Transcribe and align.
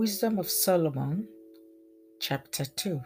Wisdom 0.00 0.38
of 0.38 0.48
Solomon, 0.48 1.28
chapter 2.20 2.64
2. 2.64 3.02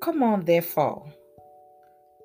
Come 0.00 0.22
on, 0.22 0.44
therefore, 0.44 1.12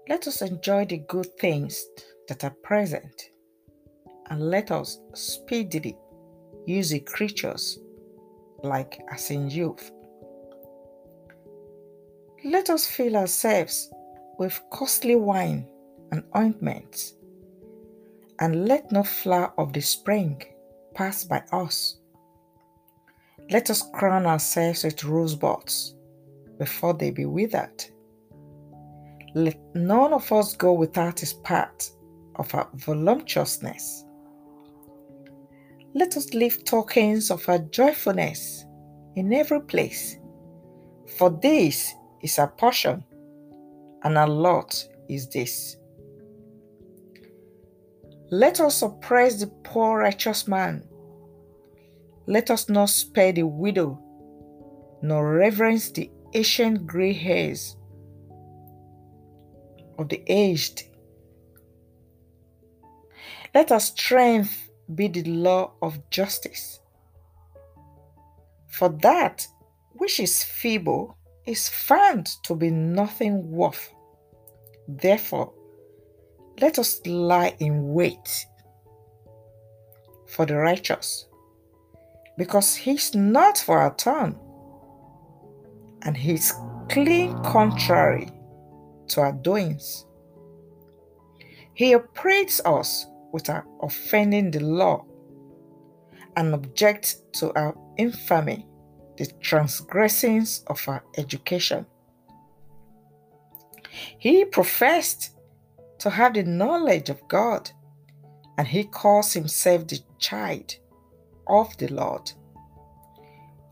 let 0.07 0.27
us 0.27 0.43
enjoy 0.43 0.85
the 0.85 0.99
good 0.99 1.25
things 1.39 1.84
that 2.27 2.43
are 2.43 2.55
present, 2.62 3.31
and 4.30 4.52
let 4.52 4.70
us 4.70 4.99
speedily 5.16 5.98
use 6.67 6.91
the 6.91 6.99
creatures 6.99 7.80
like 8.62 9.02
as 9.12 9.31
in 9.31 9.49
youth. 9.49 9.89
Let 12.45 12.70
us 12.70 12.85
fill 12.85 13.17
ourselves 13.17 13.89
with 14.38 14.62
costly 14.70 15.16
wine 15.16 15.67
and 16.12 16.23
ointments, 16.38 17.16
and 18.38 18.67
let 18.67 18.91
no 18.91 19.02
flower 19.02 19.52
of 19.58 19.73
the 19.73 19.81
spring 19.81 20.39
pass 21.02 21.23
by 21.23 21.41
us. 21.52 21.98
Let 23.50 23.72
us 23.72 23.90
crown 23.91 24.28
ourselves 24.28 24.84
with 24.84 25.04
rosebuds 25.04 25.96
before 26.60 26.94
they 26.94 27.10
be 27.10 27.26
withered. 27.26 27.84
Let 29.34 29.60
none 29.74 30.14
of 30.14 30.32
us 30.32 30.55
go 30.55 30.74
without 30.74 31.20
his 31.20 31.34
part 31.34 31.90
of 32.36 32.54
our 32.54 32.70
voluptuousness. 32.76 34.05
Let 35.96 36.16
us 36.18 36.36
leave 36.36 36.66
tokens 36.66 37.32
of 37.32 37.49
our 37.49 37.58
joyfulness 37.58 38.63
in 39.16 39.34
every 39.34 39.62
place, 39.62 40.20
for 41.18 41.32
this 41.32 41.96
is 42.22 42.38
our 42.38 42.49
portion, 42.49 43.04
and 44.04 44.20
our 44.20 44.30
lot 44.30 44.88
is 45.10 45.27
this. 45.30 45.77
Let 48.30 48.60
us 48.60 48.84
oppress 48.84 49.40
the 49.40 49.48
poor 49.63 49.98
righteous 49.98 50.48
man. 50.48 50.88
Let 52.32 52.49
us 52.49 52.70
not 52.70 52.87
spare 52.90 53.34
the 53.34 53.43
widow, 53.43 53.99
nor 55.01 55.34
reverence 55.34 55.91
the 55.91 56.10
ancient 56.34 56.87
gray 56.87 57.12
hairs 57.12 57.76
of 59.99 60.07
the 60.07 60.24
aged. 60.27 60.84
Let 63.54 63.70
our 63.74 63.82
strength 63.82 64.69
be 64.96 65.09
the 65.09 65.24
law 65.24 65.74
of 65.81 66.09
justice. 66.09 66.79
For 68.69 68.88
that 69.02 69.46
which 69.97 70.22
is 70.22 70.41
feeble 70.41 71.18
is 71.46 71.68
found 71.68 72.28
to 72.46 72.56
be 72.56 72.69
nothing 72.69 73.52
worth. 73.52 73.94
Therefore, 74.88 75.52
let 76.62 76.79
us 76.79 77.06
lie 77.06 77.57
in 77.59 77.94
wait 77.94 78.46
for 80.29 80.46
the 80.46 80.56
righteous, 80.56 81.25
because 82.41 82.75
he's 82.75 83.13
not 83.13 83.56
for 83.56 83.78
our 83.78 83.95
turn, 83.97 84.35
and 86.01 86.17
he's 86.17 86.51
clean 86.89 87.38
contrary 87.44 88.28
to 89.07 89.22
our 89.22 89.31
doings. 89.31 90.07
He 91.75 91.94
upbraids 91.94 92.59
us 92.66 93.06
with 93.31 93.47
our 93.47 93.63
offending 93.84 94.50
the 94.50 94.59
law 94.59 95.06
and 96.35 96.56
objects 96.56 97.22
to 97.34 97.53
our 97.53 97.78
infamy, 97.97 98.66
the 99.17 99.28
transgressions 99.39 100.63
of 100.66 100.84
our 100.88 101.03
education. 101.19 101.85
He 104.17 104.45
professed 104.45 105.38
to 106.00 106.09
have 106.09 106.34
the 106.34 106.41
knowledge 106.41 107.12
of 107.12 107.22
God, 107.28 107.69
and 108.57 108.67
he 108.67 108.85
calls 108.85 109.31
himself 109.31 109.88
the 109.88 110.00
child 110.17 110.78
of 111.52 111.75
the 111.78 111.88
Lord. 111.90 112.31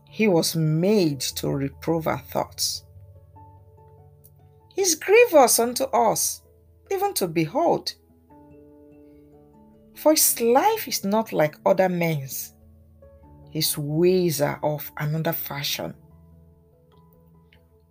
He 0.08 0.28
was 0.28 0.56
made 0.56 1.20
to 1.20 1.48
reprove 1.48 2.06
our 2.06 2.18
thoughts. 2.18 2.84
He's 4.74 4.94
grievous 4.94 5.58
unto 5.58 5.84
us, 5.84 6.42
even 6.90 7.14
to 7.14 7.28
behold. 7.28 7.94
For 9.94 10.12
his 10.12 10.40
life 10.40 10.88
is 10.88 11.04
not 11.04 11.32
like 11.32 11.56
other 11.64 11.88
men's, 11.88 12.54
his 13.50 13.76
ways 13.76 14.40
are 14.40 14.60
of 14.62 14.90
another 14.96 15.32
fashion. 15.32 15.94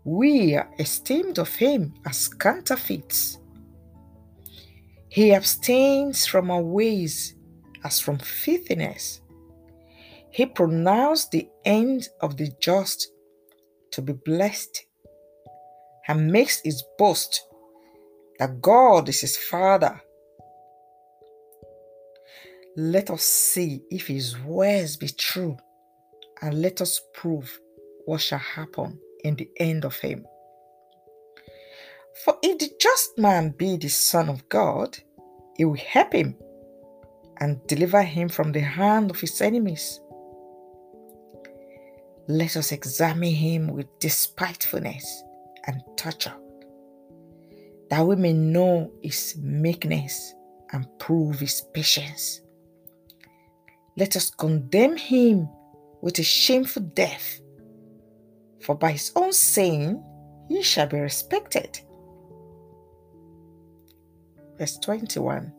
We 0.04 0.56
are 0.56 0.70
esteemed 0.80 1.40
of 1.40 1.54
him 1.56 1.94
as 2.06 2.28
counterfeits 2.28 3.40
he 5.10 5.34
abstains 5.34 6.28
from 6.28 6.52
our 6.52 6.62
ways 6.62 7.36
as 7.84 8.00
from 8.00 8.20
filthiness. 8.20 9.22
He 10.32 10.46
pronounced 10.46 11.32
the 11.32 11.50
end 11.66 12.08
of 12.22 12.38
the 12.38 12.52
just 12.62 13.12
to 13.92 14.02
be 14.02 14.14
blessed 14.14 14.86
and 16.08 16.32
makes 16.32 16.62
his 16.62 16.84
boast 16.98 17.42
that 18.40 18.62
God 18.62 19.10
is 19.10 19.22
his 19.22 19.38
Father. 19.38 20.02
Let 22.78 23.10
us 23.10 23.24
see 23.24 23.82
if 23.90 24.08
his 24.08 24.40
words 24.40 24.96
be 24.96 25.10
true, 25.10 25.58
and 26.42 26.62
let 26.62 26.80
us 26.80 27.02
prove 27.14 27.60
what 28.06 28.22
shall 28.22 28.40
happen 28.40 28.98
in 29.24 29.36
the 29.36 29.50
end 29.58 29.84
of 29.84 29.96
him. 29.98 30.26
For 32.24 32.38
if 32.42 32.60
the 32.60 32.72
just 32.80 33.18
man 33.18 33.50
be 33.58 33.78
the 33.78 33.90
Son 33.90 34.30
of 34.30 34.48
God, 34.50 34.98
he 35.58 35.66
will 35.66 35.76
help 35.76 36.14
him 36.14 36.36
and 37.38 37.66
deliver 37.68 38.02
him 38.02 38.30
from 38.30 38.52
the 38.52 38.62
hand 38.62 39.10
of 39.10 39.20
his 39.20 39.42
enemies. 39.42 40.00
Let 42.30 42.56
us 42.56 42.72
examine 42.72 43.34
him 43.34 43.68
with 43.68 43.88
despitefulness 44.00 45.24
and 45.66 45.82
torture, 45.98 46.36
that 47.90 48.06
we 48.06 48.16
may 48.16 48.32
know 48.32 48.90
his 49.04 49.36
meekness 49.42 50.34
and 50.72 50.88
prove 51.00 51.40
his 51.40 51.62
patience. 51.74 52.42
Let 53.98 54.16
us 54.16 54.30
condemn 54.30 54.96
him 54.96 55.50
with 56.02 56.20
a 56.20 56.24
shameful 56.24 56.84
death, 56.84 57.42
for 58.62 58.76
by 58.76 58.94
his 58.94 59.12
own 59.18 59.34
saying 59.34 60.02
he 60.48 60.62
shall 60.62 60.88
be 60.88 61.00
respected 61.00 61.82
verse 64.60 64.78
21. 64.78 65.52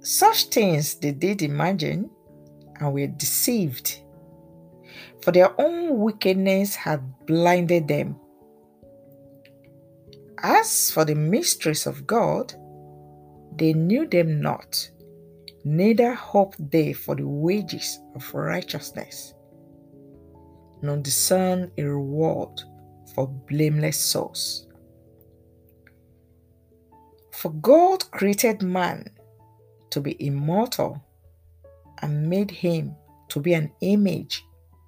Such 0.00 0.44
things 0.44 0.94
they 0.96 1.12
did 1.12 1.42
imagine 1.42 2.10
and 2.78 2.92
were 2.92 3.06
deceived, 3.06 4.02
for 5.22 5.32
their 5.32 5.58
own 5.60 5.98
wickedness 5.98 6.74
had 6.74 7.00
blinded 7.26 7.88
them. 7.88 8.16
As 10.42 10.90
for 10.90 11.04
the 11.04 11.14
mysteries 11.14 11.86
of 11.86 12.06
God, 12.06 12.52
they 13.56 13.72
knew 13.72 14.06
them 14.06 14.40
not, 14.40 14.90
neither 15.64 16.14
hoped 16.14 16.70
they 16.70 16.92
for 16.92 17.14
the 17.14 17.26
wages 17.26 17.98
of 18.14 18.34
righteousness, 18.34 19.34
nor 20.82 20.98
discerned 20.98 21.70
a 21.78 21.82
reward 21.82 22.60
for 23.14 23.26
blameless 23.26 23.98
souls. 23.98 24.66
For 27.32 27.50
God 27.52 28.10
created 28.10 28.62
man 28.62 29.10
to 29.90 30.00
be 30.00 30.16
immortal 30.24 31.02
and 32.02 32.28
made 32.28 32.50
him 32.50 32.94
to 33.28 33.40
be 33.40 33.54
an 33.54 33.72
image 33.80 34.45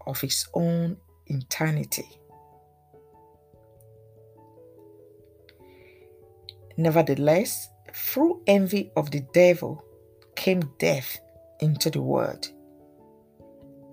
of 0.09 0.21
his 0.21 0.49
own 0.55 0.97
eternity. 1.27 2.09
Nevertheless, 6.77 7.69
through 7.93 8.43
envy 8.47 8.91
of 8.97 9.11
the 9.11 9.21
devil 9.33 9.85
came 10.37 10.63
death 10.79 11.19
into 11.61 11.91
the 11.91 12.01
world. 12.01 12.49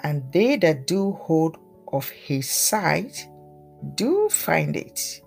And 0.03 0.31
they 0.31 0.55
that 0.57 0.87
do 0.87 1.13
hold 1.13 1.57
of 1.91 2.07
his 2.09 2.49
side 2.49 3.15
do 3.95 4.29
find 4.29 4.75
it. 4.75 5.21